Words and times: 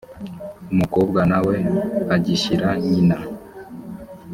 umukobwa 0.73 1.19
na 1.31 1.39
we 1.45 1.55
agishyira 2.15 2.67
nyina 2.87 3.17